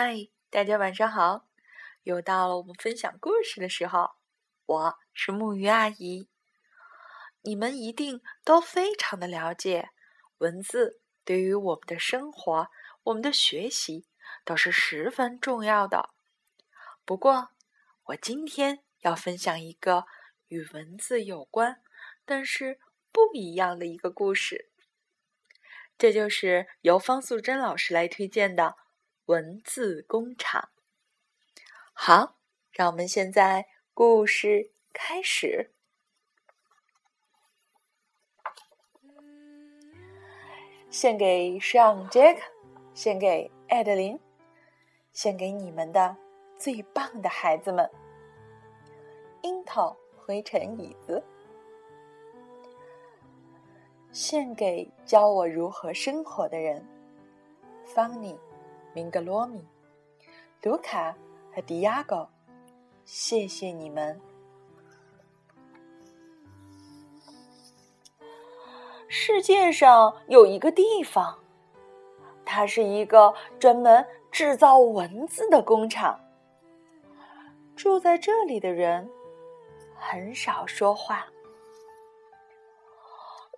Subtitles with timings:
[0.00, 1.48] 嗨，大家晚上好！
[2.04, 4.12] 又到了我们分享故事的时候，
[4.64, 6.28] 我是木鱼阿姨。
[7.42, 9.90] 你们一定都非常的了解，
[10.36, 12.68] 文字对于我们的生活、
[13.02, 14.06] 我们的学习
[14.44, 16.10] 都是十分重要的。
[17.04, 17.48] 不过，
[18.04, 20.04] 我今天要分享一个
[20.46, 21.82] 与文字有关，
[22.24, 22.78] 但是
[23.10, 24.70] 不一样的一个故事。
[25.98, 28.76] 这就是由方素珍老师来推荐的。
[29.28, 30.70] 文字工厂，
[31.92, 32.38] 好，
[32.70, 35.70] 让我们现在故事开始。
[40.88, 42.40] 献给上杰克
[42.94, 44.18] 献给艾德琳，
[45.12, 46.16] 献给你们的
[46.56, 47.90] 最棒的孩子们。
[49.42, 51.22] 樱桃灰尘椅子，
[54.10, 56.82] 献给教我如何生活的人，
[57.84, 58.34] 方妮。
[58.92, 59.64] 明格罗米、
[60.62, 61.14] 卢卡
[61.54, 62.28] 和迪亚哥，
[63.04, 64.20] 谢谢你们！
[69.08, 71.38] 世界上有一个地方，
[72.44, 76.18] 它是一个专门制造文字的工厂。
[77.76, 79.08] 住在这里的人
[79.96, 81.26] 很少说话，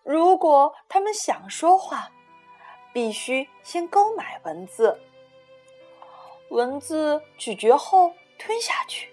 [0.03, 2.11] 如果他们想说话，
[2.93, 5.01] 必须先购买文字。
[6.51, 9.09] 文字咀嚼后吞下去，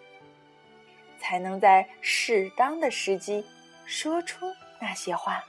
[1.20, 3.46] 才能在适当的时机
[3.86, 4.46] 说出
[4.82, 5.44] 那些话。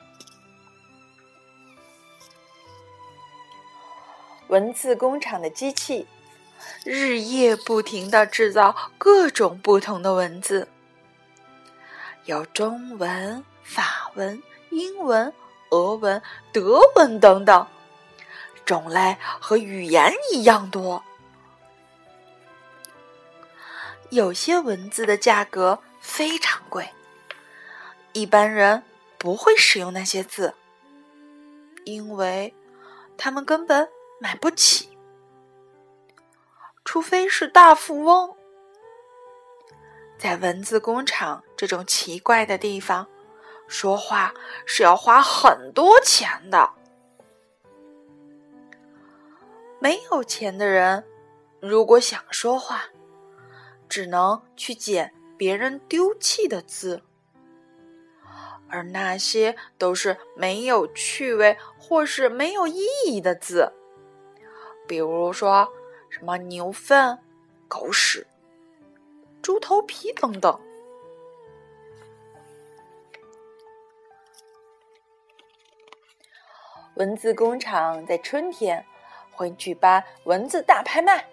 [4.49, 6.07] 文字工厂的机器
[6.85, 10.69] 日夜不停的制造各种不同的文字，
[12.27, 15.33] 有中文、法文、英文、
[15.71, 16.21] 俄文、
[16.53, 17.67] 德文等等，
[18.67, 21.03] 种类和语言一样多。
[24.11, 26.89] 有些文字的价格非常贵，
[28.13, 28.83] 一般人
[29.19, 30.55] 不会使用那些字，
[31.85, 32.55] 因为
[33.19, 33.87] 他们根本
[34.19, 34.89] 买不起，
[36.85, 38.35] 除非是大富翁。
[40.17, 43.07] 在文字工厂这种奇怪的地方，
[43.69, 44.33] 说话
[44.65, 46.71] 是要花很多钱的。
[49.79, 51.05] 没有钱的人，
[51.61, 52.89] 如果想说话，
[53.89, 57.03] 只能去捡别人丢弃的字，
[58.69, 63.73] 而那些都是没有趣味或是没有意义的字，
[64.87, 65.69] 比如说
[66.11, 67.19] 什么牛粪、
[67.67, 68.27] 狗屎、
[69.41, 70.61] 猪头皮等等。
[76.97, 78.85] 文字工厂在春天
[79.31, 81.29] 会举办文字大拍卖。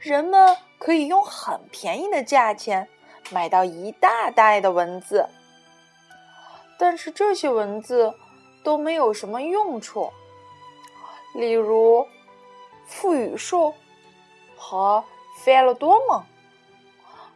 [0.00, 2.88] 人们可以用很便宜的价钱
[3.30, 5.28] 买到一大袋的文字，
[6.76, 8.12] 但是这些文字
[8.64, 10.12] 都没有什么用处，
[11.36, 12.04] 例如
[12.84, 13.72] 复语数
[14.56, 15.04] 和
[15.44, 16.26] 费了多么，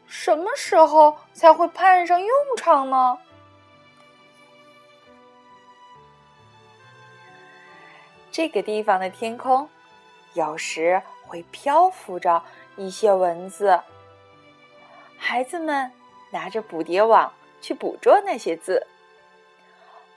[0.08, 3.16] 什么时候才会派上用场呢？
[8.32, 9.68] 这个地方的天空
[10.34, 11.00] 有时。
[11.26, 12.42] 会漂浮着
[12.76, 13.80] 一些文字，
[15.18, 15.90] 孩子们
[16.30, 18.86] 拿着捕蝶网去捕捉那些字。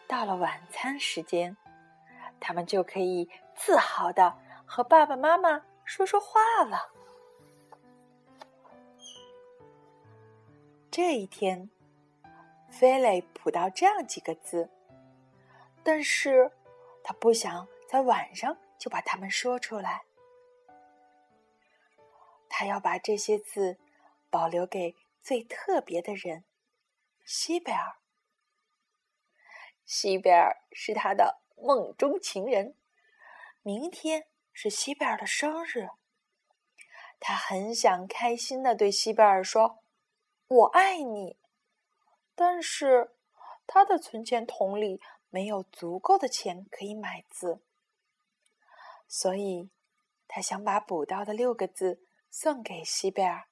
[0.07, 1.55] 到了晚餐时间，
[2.39, 6.89] 他们就可以自豪的和爸爸妈妈说说话了。
[10.91, 11.69] 这一天，
[12.69, 14.69] 菲利捕到这样几个字，
[15.83, 16.51] 但是
[17.03, 20.01] 他不想在晚上就把它们说出来。
[22.49, 23.77] 他要把这些字
[24.29, 26.43] 保留给最特别的人——
[27.23, 27.97] 西贝尔。
[29.85, 32.75] 西贝尔是他的梦中情人。
[33.61, 35.89] 明天是西贝尔的生日，
[37.19, 39.83] 他很想开心的对西贝尔说
[40.47, 41.37] ：“我爱你。”
[42.35, 43.15] 但是
[43.67, 47.61] 他的存钱筒里没有足够的钱可以买字，
[49.07, 49.69] 所以
[50.27, 52.01] 他想把补到的六个字。
[52.31, 53.49] 送给西贝尔。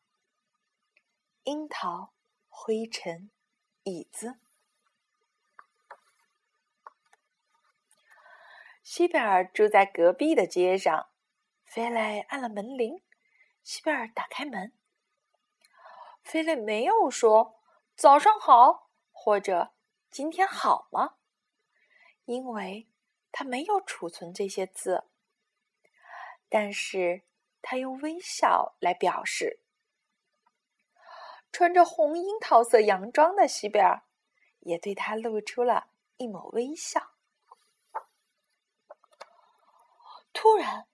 [1.44, 2.14] 樱桃、
[2.48, 3.32] 灰尘、
[3.84, 4.40] 椅子。
[8.84, 11.10] 西贝尔住在隔壁的街上。
[11.66, 13.04] 菲雷按了门铃，
[13.64, 14.78] 西贝尔打开门。
[16.24, 17.60] 菲雷没有说
[17.98, 19.74] “早上好”或者
[20.12, 21.16] “今天好吗”，
[22.26, 22.88] 因为
[23.32, 25.10] 他没有储存这些字。
[26.48, 27.24] 但是。
[27.62, 29.62] 他用微笑来表示。
[31.52, 34.04] 穿着红樱桃色洋装的西贝尔
[34.60, 35.88] 也对他露出了
[36.18, 37.12] 一抹微笑。
[40.34, 40.88] 突然，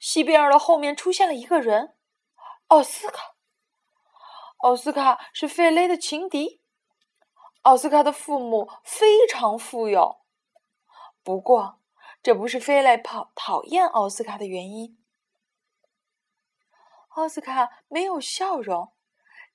[0.00, 1.96] 西贝尔的后面出现了一个人——
[2.68, 3.36] 奥斯卡。
[4.58, 6.60] 奥斯卡是费雷的情敌。
[7.62, 10.22] 奥斯卡的父母非常富有，
[11.22, 11.80] 不过
[12.22, 14.99] 这不是费雷讨讨厌奥斯卡的原因。
[17.20, 18.92] 奥斯卡没有笑容。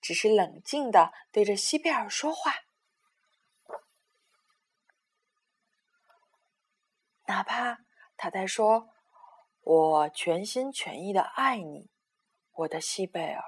[0.02, 2.54] 只是冷静的对着西贝尔说话，
[7.26, 7.80] 哪怕
[8.16, 8.90] 他在说
[9.64, 11.90] “我全心全意的爱你，
[12.52, 13.44] 我的西贝尔”，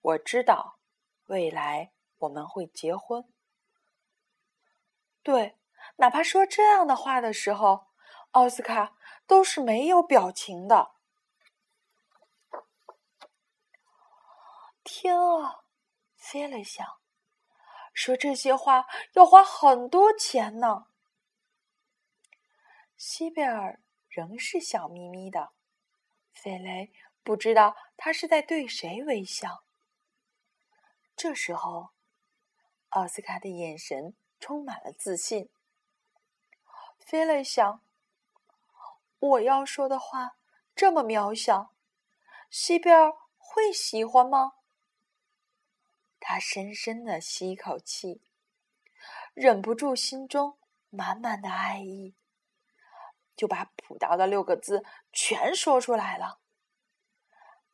[0.00, 0.78] 我知道
[1.26, 3.30] 未来我们会结婚。
[5.22, 5.58] 对，
[5.96, 7.88] 哪怕说这样的话的时候，
[8.30, 8.96] 奥斯卡
[9.26, 10.92] 都是没有表情的。
[14.90, 15.64] 天啊，
[16.16, 16.98] 菲了想，
[17.92, 20.86] 说这些话要花很多钱呢。
[22.96, 25.52] 西贝尔仍是笑眯眯的，
[26.32, 26.90] 菲雷
[27.22, 29.62] 不知道他是在对谁微笑。
[31.14, 31.90] 这时候，
[32.88, 35.50] 奥斯卡的眼神充满了自信。
[36.98, 37.82] 菲雷想，
[39.18, 40.38] 我要说的话
[40.74, 41.74] 这么渺小，
[42.48, 44.54] 西贝尔会喜欢吗？
[46.38, 48.22] 他深深的吸一口气，
[49.34, 50.56] 忍不住心中
[50.88, 52.14] 满满的爱意，
[53.34, 56.38] 就把捕到的六个字全说出来了。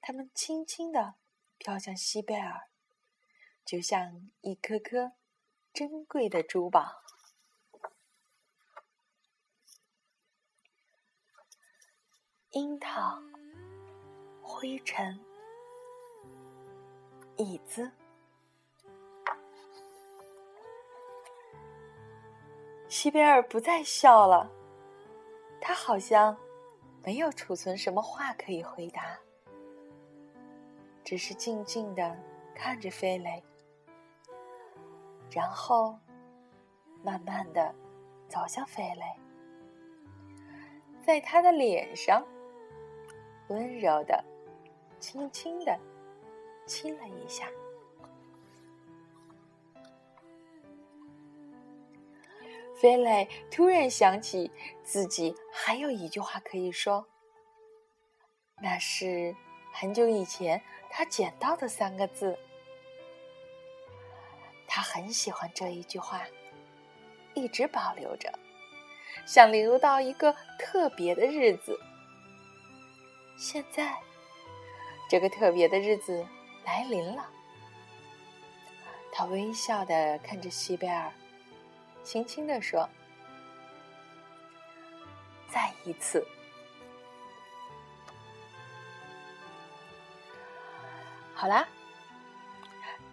[0.01, 1.17] 他们轻轻的
[1.59, 2.71] 飘向西贝尔，
[3.67, 5.13] 就像一颗颗
[5.75, 7.03] 珍贵的珠宝。
[12.53, 13.21] 樱桃、
[14.41, 15.23] 灰尘、
[17.37, 17.93] 椅子。
[22.95, 24.49] 西贝尔不再笑了，
[25.61, 26.35] 他好像
[27.03, 29.19] 没有储存什么话可以回答，
[31.03, 32.17] 只是静静的
[32.55, 33.43] 看着飞雷，
[35.29, 35.99] 然后
[37.03, 37.75] 慢慢的
[38.29, 39.03] 走向飞雷，
[41.05, 42.25] 在他的脸上
[43.49, 44.25] 温柔的、
[45.01, 45.77] 轻轻的
[46.65, 47.49] 亲了一下。
[52.85, 54.53] 菲蕾突然想起
[54.83, 57.07] 自己还有一句话可以说，
[58.61, 59.35] 那是
[59.73, 62.39] 很久以前他捡到的三个字。
[64.69, 66.27] 他很喜欢这一句话，
[67.33, 68.31] 一直保留着，
[69.25, 71.81] 想留到一个特别的日子。
[73.39, 73.97] 现在，
[75.09, 76.27] 这个特别的日子
[76.67, 77.31] 来临了。
[79.11, 81.11] 他微笑的看着西贝尔。
[82.05, 82.89] 轻轻地说
[85.51, 86.25] ：“再一次。”
[91.35, 91.67] 好啦，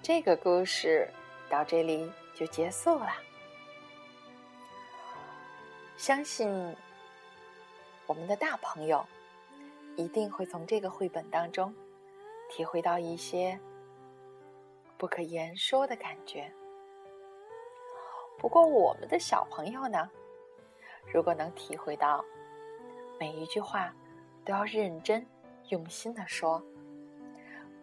[0.04, 1.10] 这个故事
[1.50, 3.12] 到这里就结束了。
[5.98, 6.76] 相信
[8.06, 9.06] 我们的大朋友
[9.96, 11.74] 一定会从这个绘本当中
[12.50, 13.60] 体会到一些
[14.98, 16.52] 不可言说的感觉。
[18.42, 20.10] 不过，我们的小朋友呢，
[21.14, 22.26] 如果能体会到
[23.20, 23.94] 每一句话
[24.44, 25.24] 都要认真
[25.70, 26.60] 用心的说，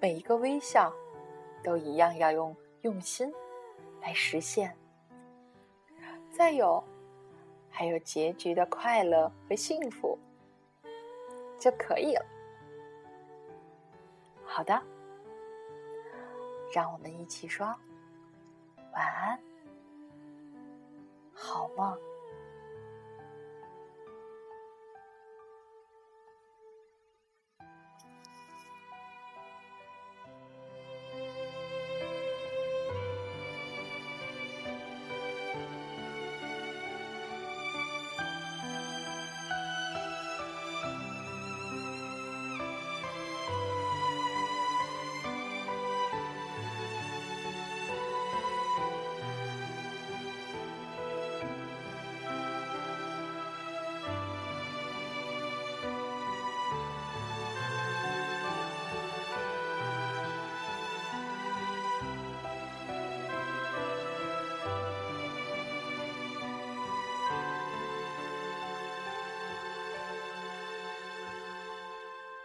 [0.00, 0.92] 每一个微笑
[1.62, 3.32] 都一样要用用心
[4.00, 4.76] 来实现，
[6.32, 6.82] 再有
[7.70, 10.18] 还有结局的快乐和幸福
[11.56, 12.26] 就可以了。
[14.44, 14.82] 好的，
[16.74, 17.64] 让我们一起说
[18.92, 19.47] 晚安。
[21.40, 21.96] 好吗？